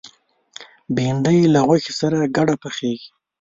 بېنډۍ 0.95 1.37
له 1.53 1.59
غوښې 1.67 1.93
سره 2.01 2.17
ګډه 2.35 2.55
پخېږي 2.63 3.09